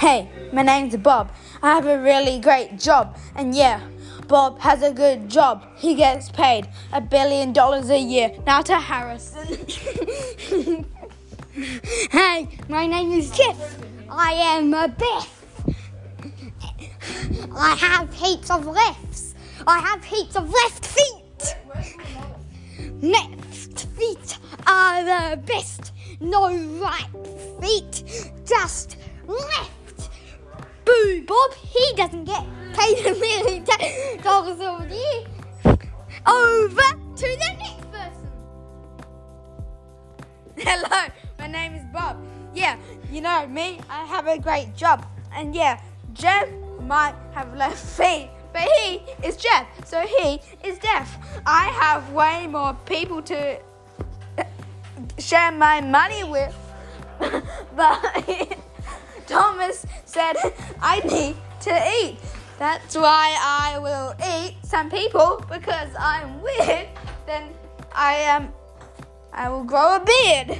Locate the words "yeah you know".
42.54-43.46